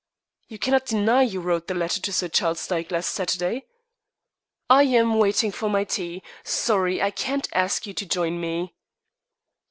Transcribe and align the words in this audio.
"You 0.47 0.57
cannot 0.57 0.87
deny 0.87 1.21
you 1.21 1.39
wrote 1.41 1.67
that 1.67 1.75
letter 1.77 2.01
to 2.01 2.11
Sir 2.11 2.27
Charles 2.27 2.65
Dyke 2.67 2.89
last 2.89 3.11
Saturday?" 3.11 3.67
"I 4.67 4.81
am 4.81 5.19
waiting 5.19 5.51
for 5.51 5.69
my 5.69 5.83
tea. 5.83 6.23
Sorry 6.43 6.99
I 7.03 7.11
can't 7.11 7.47
ask 7.53 7.85
you 7.85 7.93
to 7.93 8.05
join 8.07 8.41
me." 8.41 8.73